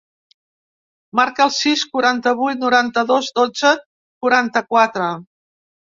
[1.19, 3.77] Marca el sis, quaranta-vuit, noranta-dos, dotze,
[4.25, 5.13] quaranta-quatre.